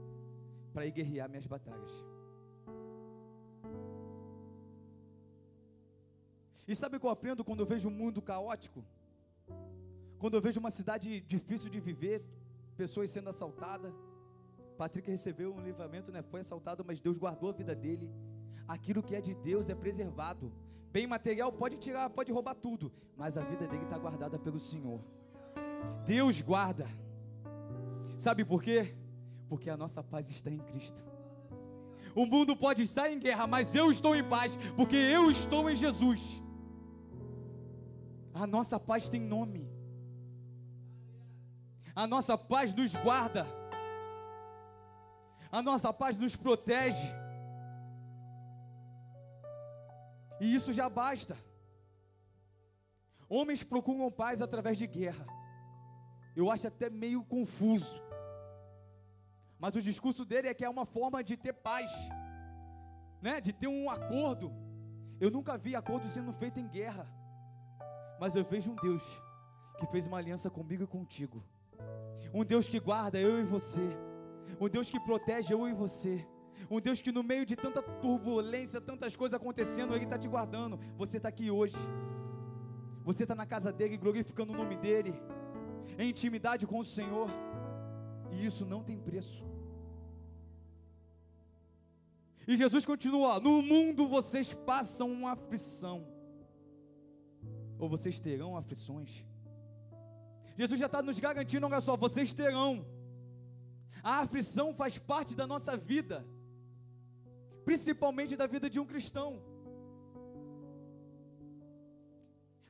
para 0.73 0.87
ir 0.87 0.92
guerrear 0.92 1.28
minhas 1.28 1.47
batalhas. 1.47 2.04
E 6.66 6.75
sabe 6.75 6.96
o 6.96 7.00
que 7.00 7.06
eu 7.06 7.11
aprendo 7.11 7.44
quando 7.44 7.61
eu 7.61 7.66
vejo 7.66 7.88
um 7.88 7.92
mundo 7.92 8.20
caótico? 8.20 8.85
Quando 10.18 10.35
eu 10.35 10.40
vejo 10.40 10.58
uma 10.58 10.70
cidade 10.70 11.20
difícil 11.20 11.70
de 11.70 11.78
viver, 11.78 12.25
pessoas 12.76 13.11
sendo 13.11 13.28
assaltadas. 13.28 13.94
Patrick 14.76 15.11
recebeu 15.11 15.54
um 15.54 15.62
livramento, 15.62 16.11
né? 16.11 16.23
Foi 16.23 16.40
assaltado, 16.40 16.85
mas 16.85 17.00
Deus 17.00 17.18
guardou 17.18 17.50
a 17.50 17.52
vida 17.52 17.75
dele. 17.75 18.11
Aquilo 18.66 19.02
que 19.02 19.14
é 19.14 19.20
de 19.20 19.35
Deus 19.35 19.70
é 19.70 19.75
preservado. 19.75 20.52
Bem 20.92 21.06
material 21.06 21.52
pode 21.52 21.76
tirar, 21.76 22.11
pode 22.11 22.32
roubar 22.32 22.54
tudo, 22.54 22.92
mas 23.16 23.37
a 23.37 23.42
vida 23.42 23.66
dele 23.66 23.85
está 23.85 23.99
guardada 23.99 24.38
pelo 24.38 24.58
Senhor. 24.58 25.00
Deus 26.04 26.40
guarda. 26.40 26.87
Sabe 28.16 28.44
por 28.44 28.62
quê? 28.62 28.94
Porque 29.49 29.70
a 29.70 29.76
nossa 29.76 30.02
paz 30.02 30.30
está 30.30 30.50
em 30.50 30.58
Cristo. 30.58 31.04
O 32.14 32.25
mundo 32.25 32.56
pode 32.56 32.82
estar 32.82 33.11
em 33.11 33.18
guerra, 33.18 33.46
mas 33.46 33.75
eu 33.75 33.90
estou 33.90 34.16
em 34.16 34.25
paz, 34.25 34.56
porque 34.75 34.96
eu 34.96 35.30
estou 35.30 35.68
em 35.68 35.76
Jesus. 35.76 36.42
A 38.42 38.46
nossa 38.46 38.78
paz 38.78 39.08
tem 39.08 39.20
nome. 39.20 39.66
A 41.94 42.06
nossa 42.06 42.36
paz 42.36 42.74
nos 42.74 42.94
guarda. 42.94 43.46
A 45.50 45.62
nossa 45.62 45.90
paz 45.90 46.18
nos 46.18 46.36
protege. 46.36 47.08
E 50.38 50.54
isso 50.54 50.70
já 50.70 50.86
basta. 50.88 51.34
Homens 53.26 53.62
procuram 53.64 54.10
paz 54.12 54.42
através 54.42 54.76
de 54.76 54.86
guerra. 54.86 55.26
Eu 56.36 56.50
acho 56.50 56.68
até 56.68 56.90
meio 56.90 57.24
confuso. 57.24 57.98
Mas 59.58 59.74
o 59.74 59.80
discurso 59.80 60.26
dele 60.26 60.48
é 60.48 60.54
que 60.54 60.64
é 60.64 60.68
uma 60.68 60.84
forma 60.84 61.24
de 61.24 61.38
ter 61.38 61.54
paz, 61.54 61.90
né? 63.22 63.40
De 63.40 63.54
ter 63.54 63.66
um 63.66 63.88
acordo. 63.88 64.52
Eu 65.18 65.30
nunca 65.30 65.56
vi 65.56 65.74
acordo 65.74 66.06
sendo 66.06 66.34
feito 66.34 66.60
em 66.60 66.68
guerra. 66.68 67.10
Mas 68.20 68.35
eu 68.35 68.44
vejo 68.44 68.70
um 68.73 68.76
Deus 68.76 69.02
que 69.78 69.87
fez 69.87 70.06
uma 70.06 70.18
aliança 70.18 70.49
comigo 70.50 70.85
e 70.85 70.87
contigo. 70.87 71.42
Um 72.32 72.44
Deus 72.44 72.68
que 72.68 72.80
guarda 72.80 73.18
eu 73.18 73.40
e 73.40 73.44
você. 73.44 73.87
Um 74.61 74.68
Deus 74.68 74.90
que 74.90 74.99
protege 75.00 75.52
eu 75.52 75.68
e 75.68 75.73
você. 75.73 76.26
Um 76.70 76.80
Deus 76.80 77.02
que 77.02 77.12
no 77.12 77.23
meio 77.23 77.44
de 77.44 77.54
tanta 77.54 77.82
turbulência, 77.82 78.80
tantas 78.80 79.14
coisas 79.14 79.38
acontecendo, 79.38 79.94
Ele 79.94 80.04
está 80.04 80.18
te 80.18 80.28
guardando. 80.28 80.78
Você 80.96 81.18
está 81.18 81.28
aqui 81.28 81.50
hoje. 81.50 81.76
Você 83.04 83.23
está 83.23 83.35
na 83.35 83.46
casa 83.46 83.73
dele, 83.73 83.96
glorificando 83.96 84.52
o 84.52 84.56
nome 84.56 84.76
dele, 84.76 85.14
em 85.99 86.08
intimidade 86.11 86.66
com 86.66 86.78
o 86.78 86.85
Senhor. 86.85 87.30
E 88.32 88.44
isso 88.44 88.64
não 88.66 88.82
tem 88.82 88.99
preço. 88.99 89.46
E 92.49 92.56
Jesus 92.56 92.85
continua: 92.85 93.38
No 93.38 93.62
mundo 93.62 94.08
vocês 94.08 94.52
passam 94.52 95.12
uma 95.12 95.32
aflição, 95.32 96.06
ou 97.78 97.88
vocês 97.88 98.18
terão 98.18 98.56
aflições. 98.56 99.25
Jesus 100.56 100.78
já 100.78 100.87
está 100.87 101.02
nos 101.02 101.18
garantindo: 101.18 101.66
olha 101.66 101.80
só, 101.80 101.97
vocês 101.97 102.33
terão. 102.33 102.87
A 104.02 104.21
aflição 104.21 104.73
faz 104.75 104.99
parte 104.99 105.35
da 105.35 105.47
nossa 105.47 105.76
vida 105.76 106.25
principalmente 107.66 108.37
da 108.40 108.47
vida 108.54 108.71
de 108.71 108.78
um 108.83 108.87
cristão. 108.92 109.42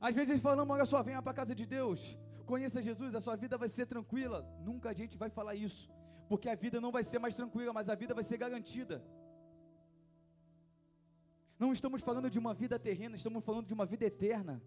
Às 0.00 0.14
vezes 0.14 0.40
falamos, 0.40 0.74
olha 0.74 0.86
só, 0.92 1.02
venha 1.02 1.20
para 1.20 1.32
a 1.32 1.40
casa 1.40 1.54
de 1.54 1.66
Deus, 1.66 2.00
conheça 2.46 2.80
Jesus, 2.80 3.14
a 3.14 3.20
sua 3.20 3.36
vida 3.36 3.58
vai 3.58 3.68
ser 3.68 3.84
tranquila. 3.84 4.38
Nunca 4.68 4.88
a 4.88 4.94
gente 4.94 5.14
vai 5.22 5.28
falar 5.28 5.54
isso, 5.54 5.90
porque 6.30 6.48
a 6.48 6.54
vida 6.54 6.80
não 6.80 6.90
vai 6.96 7.02
ser 7.02 7.18
mais 7.18 7.34
tranquila, 7.34 7.74
mas 7.74 7.90
a 7.90 7.94
vida 7.94 8.14
vai 8.14 8.24
ser 8.24 8.38
garantida. 8.38 9.04
Não 11.58 11.72
estamos 11.72 12.00
falando 12.02 12.30
de 12.30 12.38
uma 12.38 12.54
vida 12.54 12.78
terrena, 12.78 13.16
estamos 13.16 13.44
falando 13.44 13.66
de 13.66 13.74
uma 13.74 13.84
vida 13.84 14.06
eterna. 14.06 14.62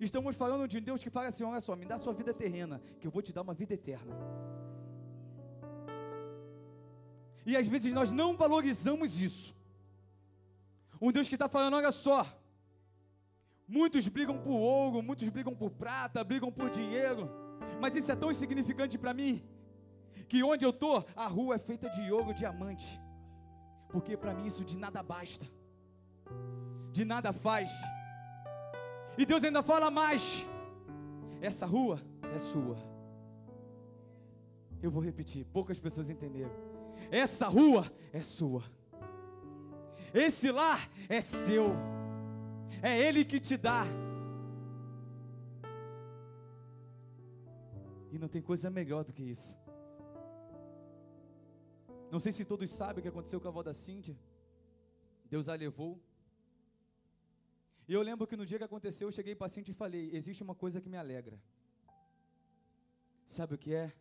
Estamos 0.00 0.34
falando 0.34 0.66
de 0.66 0.78
um 0.78 0.82
Deus 0.82 1.02
que 1.02 1.10
fala 1.10 1.28
assim: 1.28 1.44
olha 1.44 1.60
só, 1.60 1.76
me 1.76 1.84
dá 1.84 1.98
sua 1.98 2.14
vida 2.14 2.32
terrena, 2.32 2.80
que 2.98 3.06
eu 3.06 3.10
vou 3.10 3.22
te 3.22 3.32
dar 3.32 3.42
uma 3.42 3.52
vida 3.52 3.74
eterna. 3.74 4.16
E 7.44 7.56
às 7.56 7.68
vezes 7.68 7.92
nós 7.92 8.10
não 8.10 8.36
valorizamos 8.36 9.20
isso. 9.20 9.54
Um 11.00 11.12
Deus 11.12 11.28
que 11.28 11.34
está 11.34 11.48
falando, 11.48 11.76
olha 11.76 11.90
só. 11.90 12.26
Muitos 13.68 14.08
brigam 14.08 14.38
por 14.38 14.56
ouro, 14.56 15.02
muitos 15.02 15.28
brigam 15.28 15.54
por 15.54 15.70
prata, 15.70 16.24
brigam 16.24 16.50
por 16.50 16.70
dinheiro. 16.70 17.30
Mas 17.80 17.94
isso 17.94 18.10
é 18.10 18.16
tão 18.16 18.30
insignificante 18.30 18.98
para 18.98 19.14
mim 19.14 19.42
que 20.28 20.42
onde 20.42 20.64
eu 20.64 20.70
estou, 20.70 21.04
a 21.16 21.26
rua 21.26 21.56
é 21.56 21.58
feita 21.58 21.90
de 21.90 22.10
ouro, 22.10 22.32
diamante. 22.32 23.00
Porque 23.90 24.16
para 24.16 24.32
mim 24.32 24.46
isso 24.46 24.64
de 24.64 24.78
nada 24.78 25.02
basta, 25.02 25.46
de 26.92 27.04
nada 27.04 27.32
faz. 27.32 27.70
E 29.20 29.26
Deus 29.26 29.44
ainda 29.44 29.62
fala 29.62 29.90
mais: 29.90 30.46
essa 31.42 31.66
rua 31.66 32.00
é 32.34 32.38
sua. 32.38 32.78
Eu 34.82 34.90
vou 34.90 35.02
repetir, 35.02 35.44
poucas 35.44 35.78
pessoas 35.78 36.08
entenderam. 36.08 36.50
Essa 37.10 37.46
rua 37.46 37.84
é 38.14 38.22
sua. 38.22 38.62
Esse 40.14 40.50
lar 40.50 40.88
é 41.06 41.20
seu. 41.20 41.66
É 42.80 42.98
Ele 42.98 43.22
que 43.22 43.38
te 43.38 43.58
dá. 43.58 43.84
E 48.10 48.18
não 48.18 48.26
tem 48.26 48.40
coisa 48.40 48.70
melhor 48.70 49.04
do 49.04 49.12
que 49.12 49.22
isso. 49.22 49.58
Não 52.10 52.18
sei 52.18 52.32
se 52.32 52.46
todos 52.46 52.70
sabem 52.70 53.00
o 53.00 53.02
que 53.02 53.08
aconteceu 53.08 53.38
com 53.38 53.48
a 53.48 53.50
avó 53.50 53.62
da 53.62 53.74
Cíntia. 53.74 54.16
Deus 55.26 55.46
a 55.46 55.54
levou. 55.54 56.00
E 57.90 57.92
eu 57.92 58.02
lembro 58.02 58.24
que 58.24 58.36
no 58.36 58.46
dia 58.46 58.56
que 58.56 58.64
aconteceu, 58.64 59.08
eu 59.08 59.12
cheguei 59.12 59.36
Cíntia 59.48 59.72
e 59.72 59.74
falei: 59.74 60.10
existe 60.12 60.44
uma 60.44 60.54
coisa 60.54 60.80
que 60.80 60.88
me 60.88 60.96
alegra. 60.96 61.36
Sabe 63.26 63.56
o 63.56 63.58
que 63.58 63.74
é? 63.74 63.92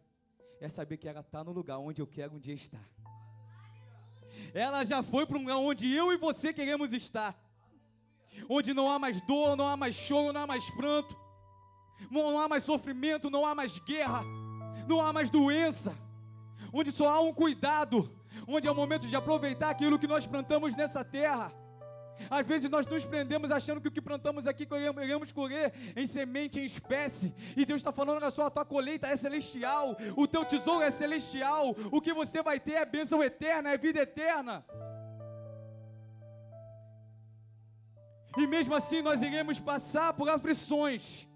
É 0.61 0.69
saber 0.69 0.97
que 0.97 1.07
ela 1.07 1.21
está 1.21 1.43
no 1.43 1.51
lugar 1.51 1.79
onde 1.79 1.99
eu 1.99 2.05
quero 2.05 2.35
um 2.35 2.39
dia 2.39 2.53
estar. 2.53 2.87
Ela 4.53 4.85
já 4.85 5.01
foi 5.01 5.25
para 5.25 5.37
um 5.37 5.41
lugar 5.41 5.57
onde 5.57 5.91
eu 5.91 6.13
e 6.13 6.17
você 6.17 6.53
queremos 6.53 6.93
estar. 6.93 7.35
Onde 8.47 8.75
não 8.75 8.87
há 8.89 8.99
mais 8.99 9.19
dor, 9.23 9.55
não 9.55 9.67
há 9.67 9.75
mais 9.75 9.95
choro, 9.95 10.31
não 10.33 10.43
há 10.43 10.47
mais 10.47 10.69
pranto 10.69 11.17
não 12.09 12.39
há 12.39 12.47
mais 12.47 12.63
sofrimento, 12.63 13.29
não 13.29 13.45
há 13.45 13.53
mais 13.53 13.77
guerra, 13.79 14.23
não 14.87 15.01
há 15.01 15.11
mais 15.11 15.29
doença, 15.29 15.95
onde 16.71 16.91
só 16.91 17.09
há 17.09 17.19
um 17.21 17.33
cuidado, 17.33 18.09
onde 18.47 18.67
é 18.67 18.71
o 18.71 18.75
momento 18.75 19.07
de 19.07 19.15
aproveitar 19.15 19.69
aquilo 19.69 19.99
que 19.99 20.07
nós 20.07 20.25
plantamos 20.25 20.75
nessa 20.75 21.03
terra. 21.03 21.58
Às 22.29 22.45
vezes 22.45 22.69
nós 22.69 22.85
nos 22.85 23.05
prendemos 23.05 23.51
achando 23.51 23.81
que 23.81 23.87
o 23.87 23.91
que 23.91 24.01
plantamos 24.01 24.47
aqui 24.47 24.67
iremos 25.03 25.31
colher 25.31 25.73
em 25.95 26.05
semente, 26.05 26.59
em 26.59 26.65
espécie. 26.65 27.33
E 27.55 27.65
Deus 27.65 27.81
está 27.81 27.91
falando: 27.91 28.17
olha 28.17 28.31
só, 28.31 28.47
a 28.47 28.49
tua 28.49 28.65
colheita 28.65 29.07
é 29.07 29.15
celestial, 29.15 29.95
o 30.15 30.27
teu 30.27 30.43
tesouro 30.45 30.81
é 30.81 30.91
celestial, 30.91 31.75
o 31.91 32.01
que 32.01 32.13
você 32.13 32.41
vai 32.41 32.59
ter 32.59 32.73
é 32.73 32.85
bênção 32.85 33.23
eterna, 33.23 33.69
é 33.69 33.77
vida 33.77 33.99
eterna. 34.01 34.65
E 38.37 38.45
mesmo 38.47 38.75
assim 38.75 39.01
nós 39.01 39.21
iremos 39.21 39.59
passar 39.59 40.13
por 40.13 40.29
aflições. 40.29 41.27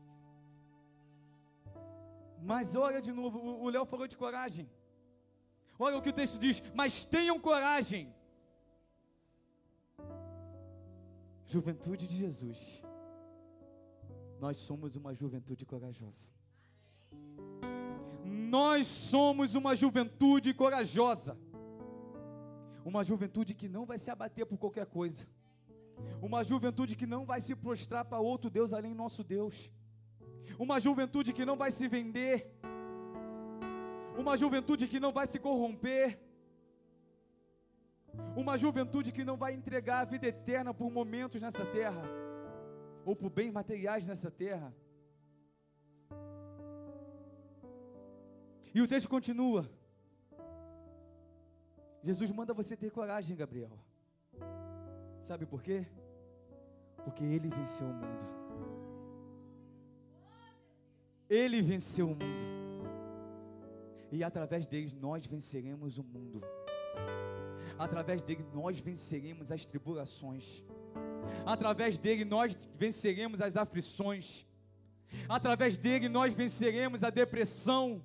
Mas 2.41 2.75
olha 2.75 3.01
de 3.01 3.11
novo, 3.11 3.39
o 3.39 3.69
Léo 3.69 3.85
falou 3.85 4.07
de 4.07 4.17
coragem. 4.17 4.69
Olha 5.79 5.97
o 5.97 6.01
que 6.01 6.09
o 6.09 6.13
texto 6.13 6.37
diz: 6.37 6.61
Mas 6.73 7.05
tenham 7.05 7.39
coragem. 7.39 8.13
Juventude 11.45 12.07
de 12.07 12.15
Jesus. 12.15 12.83
Nós 14.39 14.57
somos 14.57 14.95
uma 14.95 15.13
juventude 15.13 15.65
corajosa. 15.65 16.29
Nós 18.23 18.87
somos 18.87 19.55
uma 19.55 19.75
juventude 19.75 20.53
corajosa. 20.53 21.37
Uma 22.83 23.03
juventude 23.03 23.53
que 23.53 23.69
não 23.69 23.85
vai 23.85 23.97
se 23.97 24.11
abater 24.11 24.45
por 24.45 24.57
qualquer 24.57 24.85
coisa. 24.85 25.27
Uma 26.21 26.43
juventude 26.43 26.95
que 26.95 27.05
não 27.05 27.25
vai 27.25 27.39
se 27.39 27.55
prostrar 27.55 28.03
para 28.05 28.19
outro 28.19 28.49
Deus 28.49 28.73
além 28.73 28.93
nosso 28.93 29.23
Deus 29.23 29.71
uma 30.57 30.79
juventude 30.79 31.33
que 31.33 31.45
não 31.45 31.57
vai 31.57 31.71
se 31.71 31.87
vender, 31.87 32.51
uma 34.17 34.37
juventude 34.37 34.87
que 34.87 34.99
não 34.99 35.11
vai 35.11 35.25
se 35.25 35.39
corromper, 35.39 36.19
uma 38.35 38.57
juventude 38.57 39.11
que 39.11 39.23
não 39.23 39.37
vai 39.37 39.53
entregar 39.53 39.99
a 39.99 40.05
vida 40.05 40.27
eterna 40.27 40.73
por 40.73 40.91
momentos 40.91 41.41
nessa 41.41 41.65
terra, 41.65 42.01
ou 43.05 43.15
por 43.15 43.29
bens 43.29 43.51
materiais 43.51 44.07
nessa 44.07 44.31
terra. 44.31 44.73
E 48.73 48.81
o 48.81 48.87
texto 48.87 49.07
continua. 49.07 49.69
Jesus 52.01 52.29
manda 52.31 52.53
você 52.53 52.75
ter 52.75 52.91
coragem, 52.91 53.35
Gabriel. 53.35 53.77
Sabe 55.21 55.45
por 55.45 55.61
quê? 55.61 55.85
Porque 57.03 57.23
ele 57.23 57.49
venceu 57.49 57.85
o 57.87 57.93
mundo. 57.93 58.25
Ele 61.29 61.61
venceu 61.61 62.07
o 62.07 62.09
mundo. 62.09 62.53
E 64.11 64.23
através 64.23 64.67
dele 64.67 64.91
nós 64.99 65.25
venceremos 65.25 65.97
o 65.97 66.03
mundo. 66.03 66.41
Através 67.77 68.21
dele 68.21 68.45
nós 68.53 68.79
venceremos 68.79 69.51
as 69.51 69.65
tribulações. 69.65 70.63
Através 71.45 71.97
dele 71.97 72.25
nós 72.25 72.57
venceremos 72.77 73.41
as 73.41 73.57
aflições. 73.57 74.45
Através 75.27 75.77
dele 75.77 76.09
nós 76.09 76.33
venceremos 76.33 77.03
a 77.03 77.09
depressão. 77.09 78.03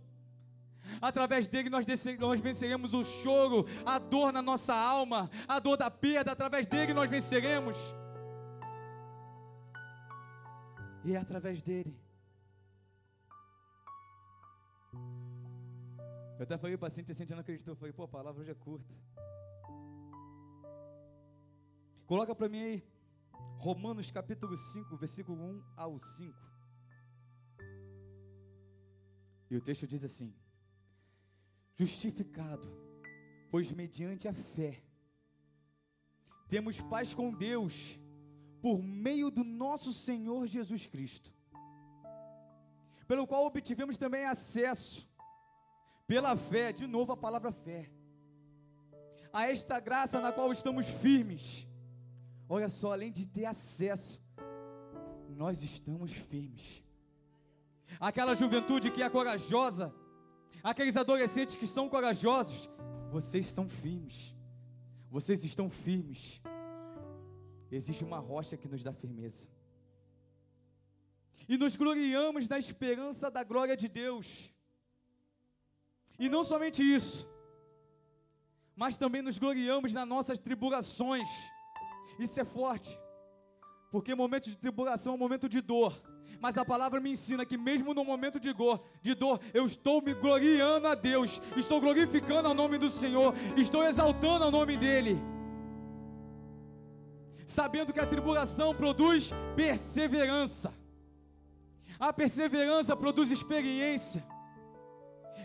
Através 1.00 1.46
dele 1.46 1.68
nós, 1.68 1.84
venceremos 2.40 2.94
o 2.94 3.04
choro, 3.04 3.66
a 3.84 3.98
dor 3.98 4.32
na 4.32 4.40
nossa 4.40 4.74
alma, 4.74 5.30
a 5.46 5.58
dor 5.58 5.76
da 5.76 5.90
perda. 5.90 6.32
Através 6.32 6.66
dele 6.66 6.94
nós 6.94 7.10
venceremos. 7.10 7.76
E 11.04 11.14
é 11.14 11.18
através 11.18 11.62
dele 11.62 11.96
Eu 16.38 16.44
até 16.44 16.56
falei 16.56 16.76
para 16.76 16.86
a 16.86 16.90
Cintia, 16.90 17.12
a 17.12 17.16
Cintia 17.16 17.34
não 17.34 17.40
acreditou. 17.40 17.72
Eu 17.72 17.76
falei, 17.76 17.92
pô, 17.92 18.04
a 18.04 18.08
palavra 18.08 18.40
hoje 18.40 18.52
é 18.52 18.54
curta. 18.54 18.94
Coloca 22.08 22.34
para 22.34 22.48
mim 22.48 22.62
aí, 22.62 22.82
Romanos 23.58 24.10
capítulo 24.10 24.56
5, 24.56 24.96
versículo 24.96 25.44
1 25.44 25.62
ao 25.76 25.98
5. 25.98 26.34
E 29.50 29.54
o 29.54 29.60
texto 29.60 29.86
diz 29.86 30.02
assim: 30.02 30.34
Justificado, 31.74 32.66
pois 33.50 33.70
mediante 33.70 34.26
a 34.26 34.32
fé, 34.32 34.82
temos 36.48 36.80
paz 36.80 37.14
com 37.14 37.30
Deus, 37.30 38.00
por 38.62 38.82
meio 38.82 39.30
do 39.30 39.44
nosso 39.44 39.92
Senhor 39.92 40.46
Jesus 40.46 40.86
Cristo, 40.86 41.30
pelo 43.06 43.26
qual 43.26 43.44
obtivemos 43.44 43.98
também 43.98 44.24
acesso 44.24 45.06
pela 46.06 46.34
fé, 46.38 46.72
de 46.72 46.86
novo 46.86 47.12
a 47.12 47.16
palavra 47.18 47.52
fé, 47.52 47.92
a 49.30 49.50
esta 49.50 49.78
graça 49.78 50.22
na 50.22 50.32
qual 50.32 50.50
estamos 50.50 50.88
firmes. 50.88 51.67
Olha 52.48 52.68
só, 52.68 52.92
além 52.92 53.12
de 53.12 53.26
ter 53.26 53.44
acesso, 53.44 54.20
nós 55.28 55.62
estamos 55.62 56.12
firmes. 56.12 56.82
Aquela 58.00 58.34
juventude 58.34 58.90
que 58.90 59.02
é 59.02 59.10
corajosa, 59.10 59.94
aqueles 60.62 60.96
adolescentes 60.96 61.56
que 61.56 61.66
são 61.66 61.88
corajosos, 61.88 62.68
vocês 63.10 63.46
são 63.46 63.68
firmes. 63.68 64.34
Vocês 65.10 65.44
estão 65.44 65.68
firmes. 65.68 66.40
Existe 67.70 68.04
uma 68.04 68.18
rocha 68.18 68.56
que 68.56 68.68
nos 68.68 68.82
dá 68.82 68.92
firmeza. 68.92 69.48
E 71.48 71.56
nos 71.56 71.76
gloriamos 71.76 72.48
na 72.48 72.58
esperança 72.58 73.30
da 73.30 73.42
glória 73.42 73.76
de 73.76 73.88
Deus. 73.88 74.52
E 76.18 76.28
não 76.28 76.42
somente 76.44 76.82
isso, 76.82 77.26
mas 78.74 78.96
também 78.96 79.22
nos 79.22 79.38
gloriamos 79.38 79.92
nas 79.92 80.06
nossas 80.06 80.38
tribulações. 80.38 81.28
Isso 82.18 82.40
é 82.40 82.44
forte, 82.44 82.98
porque 83.90 84.14
momento 84.14 84.50
de 84.50 84.56
tribulação 84.56 85.12
é 85.12 85.16
um 85.16 85.18
momento 85.18 85.48
de 85.48 85.60
dor. 85.60 85.94
Mas 86.40 86.56
a 86.56 86.64
palavra 86.64 87.00
me 87.00 87.10
ensina 87.10 87.44
que 87.44 87.56
mesmo 87.56 87.92
no 87.92 88.04
momento 88.04 88.38
de 88.38 88.52
dor, 88.52 88.84
de 89.02 89.14
dor, 89.14 89.40
eu 89.52 89.66
estou 89.66 90.00
me 90.00 90.14
gloriando 90.14 90.86
a 90.86 90.94
Deus, 90.94 91.42
estou 91.56 91.80
glorificando 91.80 92.48
o 92.48 92.54
nome 92.54 92.78
do 92.78 92.88
Senhor, 92.88 93.34
estou 93.56 93.82
exaltando 93.82 94.46
o 94.46 94.50
nome 94.50 94.76
dele. 94.76 95.18
Sabendo 97.44 97.92
que 97.92 97.98
a 97.98 98.06
tribulação 98.06 98.74
produz 98.74 99.32
perseverança. 99.56 100.72
A 101.98 102.12
perseverança 102.12 102.94
produz 102.96 103.30
experiência 103.30 104.24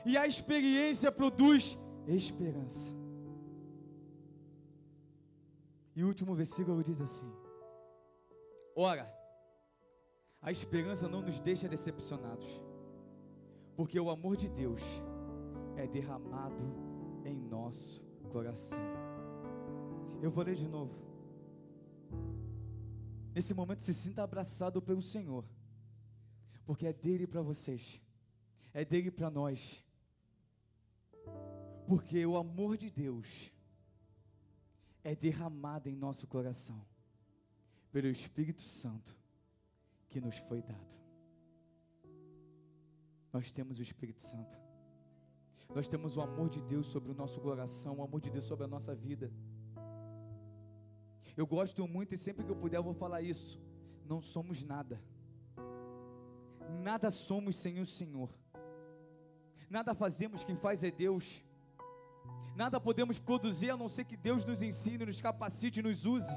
e 0.06 0.18
a 0.18 0.28
experiência 0.28 1.12
produz 1.12 1.78
esperança. 2.08 3.03
E 5.96 6.04
o 6.04 6.08
último 6.08 6.34
versículo 6.34 6.84
diz 6.84 7.00
assim: 7.00 7.32
Ora, 8.76 9.08
a 10.42 10.52
esperança 10.52 11.08
não 11.08 11.22
nos 11.22 11.40
deixa 11.40 11.70
decepcionados, 11.70 12.62
porque 13.76 14.00
o 14.00 14.10
amor 14.10 14.36
de 14.36 14.50
Deus 14.50 14.82
é 15.78 15.88
derramado 15.88 16.64
em 17.24 17.36
nosso 17.36 18.02
coração. 18.32 18.80
Eu 20.22 20.32
vou 20.32 20.44
ler 20.44 20.56
de 20.56 20.68
novo. 20.68 20.94
Nesse 23.34 23.54
momento, 23.54 23.82
se 23.82 23.94
sinta 23.94 24.24
abraçado 24.24 24.82
pelo 24.82 25.02
Senhor, 25.02 25.46
porque 26.66 26.88
é 26.88 26.94
dele 26.94 27.28
para 27.28 27.42
vocês, 27.42 28.02
é 28.74 28.84
dele 28.84 29.12
para 29.12 29.30
nós. 29.30 29.84
Porque 31.88 32.26
o 32.26 32.38
amor 32.38 32.78
de 32.78 32.90
Deus 32.90 33.53
é 35.04 35.16
derramado 35.16 35.90
em 35.90 35.96
nosso 35.96 36.26
coração 36.28 36.86
pelo 37.92 38.08
Espírito 38.08 38.62
Santo 38.62 39.16
que 40.10 40.22
nos 40.22 40.38
foi 40.38 40.62
dado. 40.62 40.96
Nós 43.32 43.52
temos 43.52 43.80
o 43.80 43.82
Espírito 43.82 44.22
Santo. 44.22 44.60
Nós 45.74 45.88
temos 45.88 46.16
o 46.16 46.22
amor 46.22 46.50
de 46.50 46.62
Deus 46.62 46.88
sobre 46.88 47.12
o 47.12 47.16
nosso 47.16 47.42
coração, 47.42 47.98
o 47.98 48.04
amor 48.04 48.22
de 48.22 48.30
Deus 48.30 48.46
sobre 48.46 48.66
a 48.66 48.68
nossa 48.68 48.94
vida. 48.94 49.32
Eu 51.36 51.48
gosto 51.48 51.88
muito 51.88 52.14
e 52.14 52.18
sempre 52.18 52.46
que 52.46 52.52
eu 52.52 52.56
puder 52.56 52.78
eu 52.78 52.84
vou 52.84 52.94
falar 52.94 53.22
isso. 53.22 53.60
Não 54.06 54.22
somos 54.22 54.62
nada. 54.62 55.02
Nada 56.82 57.10
somos 57.10 57.56
sem 57.56 57.80
o 57.80 57.86
Senhor. 57.86 58.30
Nada 59.70 59.96
fazemos, 59.96 60.44
quem 60.44 60.56
faz 60.56 60.84
é 60.84 60.92
Deus. 60.92 61.44
Nada 62.56 62.80
podemos 62.80 63.20
produzir 63.20 63.72
a 63.72 63.78
não 63.78 63.90
ser 63.90 64.06
que 64.06 64.16
Deus 64.16 64.46
nos 64.46 64.62
ensine, 64.62 65.06
nos 65.06 65.20
capacite, 65.20 65.82
nos 65.82 66.06
use. 66.06 66.34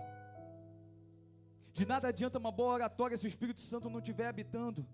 De 1.73 1.85
nada 1.85 2.09
adianta 2.09 2.39
uma 2.39 2.51
boa 2.51 2.73
oratória 2.75 3.17
se 3.17 3.27
o 3.27 3.29
Espírito 3.29 3.61
Santo 3.61 3.91
não 3.91 3.99
estiver 3.99 4.29
habitando. 4.29 4.87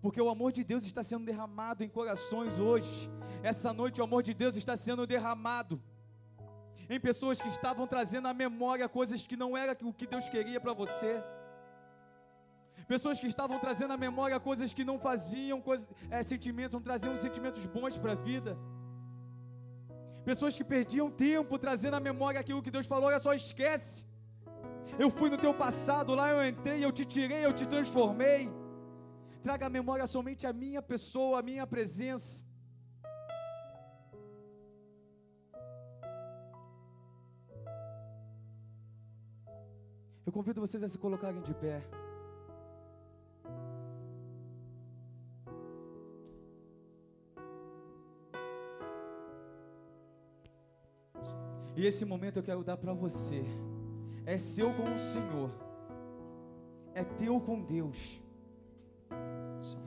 Porque 0.00 0.20
o 0.20 0.30
amor 0.30 0.52
de 0.52 0.62
Deus 0.62 0.84
está 0.86 1.02
sendo 1.02 1.24
derramado 1.24 1.82
em 1.82 1.88
corações 1.88 2.58
hoje. 2.58 3.10
Essa 3.42 3.72
noite 3.72 4.00
o 4.00 4.04
amor 4.04 4.22
de 4.22 4.32
Deus 4.32 4.54
está 4.56 4.76
sendo 4.76 5.06
derramado 5.06 5.82
em 6.88 6.98
pessoas 6.98 7.40
que 7.40 7.48
estavam 7.48 7.86
trazendo 7.86 8.28
à 8.28 8.34
memória 8.34 8.88
coisas 8.88 9.26
que 9.26 9.36
não 9.36 9.56
era 9.56 9.76
o 9.82 9.92
que 9.92 10.06
Deus 10.06 10.28
queria 10.28 10.60
para 10.60 10.72
você. 10.72 11.22
Pessoas 12.86 13.20
que 13.20 13.26
estavam 13.26 13.58
trazendo 13.58 13.92
à 13.92 13.96
memória 13.96 14.38
coisas 14.40 14.72
que 14.72 14.84
não 14.84 14.98
faziam 14.98 15.60
coisas, 15.60 15.88
é, 16.10 16.22
sentimentos, 16.22 16.74
não 16.74 16.82
traziam 16.82 17.16
sentimentos 17.16 17.64
bons 17.66 17.98
para 17.98 18.12
a 18.12 18.14
vida. 18.14 18.58
Pessoas 20.24 20.56
que 20.56 20.64
perdiam 20.64 21.10
tempo 21.10 21.58
trazendo 21.58 21.96
à 21.96 22.00
memória 22.00 22.40
aquilo 22.40 22.62
que 22.62 22.70
Deus 22.70 22.86
falou, 22.86 23.06
olha 23.08 23.18
só, 23.18 23.32
esquece. 23.32 24.06
Eu 24.98 25.08
fui 25.08 25.30
no 25.30 25.38
teu 25.38 25.54
passado, 25.54 26.14
lá 26.14 26.28
eu 26.30 26.46
entrei, 26.46 26.84
eu 26.84 26.92
te 26.92 27.04
tirei, 27.04 27.44
eu 27.44 27.52
te 27.52 27.66
transformei. 27.66 28.50
Traga 29.42 29.66
à 29.66 29.70
memória 29.70 30.06
somente 30.06 30.46
a 30.46 30.52
minha 30.52 30.82
pessoa, 30.82 31.38
a 31.38 31.42
minha 31.42 31.66
presença. 31.66 32.44
Eu 40.26 40.32
convido 40.32 40.60
vocês 40.60 40.82
a 40.82 40.88
se 40.88 40.98
colocarem 40.98 41.40
de 41.40 41.54
pé. 41.54 41.82
E 51.80 51.86
esse 51.86 52.04
momento 52.04 52.36
eu 52.36 52.42
quero 52.42 52.62
dar 52.62 52.76
para 52.76 52.92
você. 52.92 53.42
É 54.26 54.36
seu 54.36 54.70
com 54.74 54.82
o 54.82 54.98
Senhor. 54.98 55.50
É 56.94 57.02
teu 57.02 57.40
com 57.40 57.62
Deus. 57.62 58.20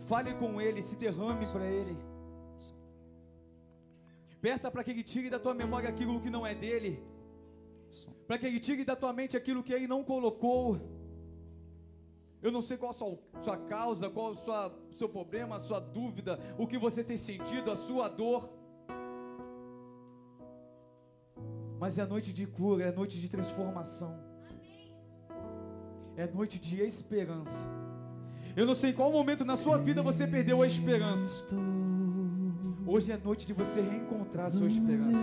Fale 0.07 0.33
com 0.33 0.59
Ele, 0.59 0.81
se 0.81 0.97
derrame 0.97 1.45
para 1.45 1.67
Ele. 1.67 1.95
Peça 4.41 4.71
para 4.71 4.83
que 4.83 4.89
Ele 4.89 5.03
tire 5.03 5.29
da 5.29 5.37
tua 5.37 5.53
memória 5.53 5.87
aquilo 5.87 6.19
que 6.19 6.31
não 6.31 6.47
é 6.47 6.55
dele. 6.55 6.99
Para 8.25 8.39
que 8.39 8.47
Ele 8.47 8.59
tire 8.59 8.83
da 8.83 8.95
tua 8.95 9.13
mente 9.13 9.37
aquilo 9.37 9.61
que 9.61 9.71
Ele 9.71 9.85
não 9.85 10.03
colocou. 10.03 10.81
Eu 12.41 12.51
não 12.51 12.63
sei 12.63 12.75
qual 12.75 12.89
a 12.89 12.93
sua, 12.95 13.19
sua 13.43 13.57
causa, 13.57 14.09
qual 14.09 14.31
o 14.31 14.95
seu 14.95 15.07
problema, 15.07 15.57
a 15.57 15.59
sua 15.59 15.79
dúvida, 15.79 16.39
o 16.57 16.65
que 16.65 16.79
você 16.79 17.03
tem 17.03 17.17
sentido, 17.17 17.69
a 17.69 17.75
sua 17.75 18.07
dor. 18.07 18.49
Mas 21.83 21.99
é 21.99 22.05
noite 22.05 22.31
de 22.31 22.47
cura, 22.47 22.85
é 22.85 22.91
noite 22.93 23.19
de 23.19 23.27
transformação. 23.27 24.17
É 26.15 26.25
noite 26.25 26.57
de 26.57 26.81
esperança. 26.81 27.65
Eu 28.55 28.65
não 28.65 28.73
sei 28.73 28.91
em 28.91 28.93
qual 28.93 29.11
momento 29.11 29.43
na 29.43 29.57
sua 29.57 29.77
vida 29.77 30.01
você 30.01 30.25
perdeu 30.25 30.61
a 30.61 30.65
esperança. 30.65 31.45
Hoje 32.87 33.11
é 33.11 33.17
noite 33.17 33.45
de 33.45 33.51
você 33.51 33.81
reencontrar 33.81 34.45
a 34.45 34.49
sua 34.49 34.69
esperança. 34.69 35.17